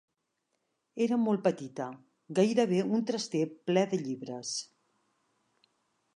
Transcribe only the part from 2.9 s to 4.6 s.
un traster ple de llibres.